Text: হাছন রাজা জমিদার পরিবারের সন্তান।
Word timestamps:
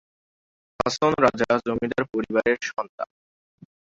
হাছন 0.79 1.11
রাজা 1.25 1.49
জমিদার 1.65 2.03
পরিবারের 2.13 2.57
সন্তান। 2.69 3.09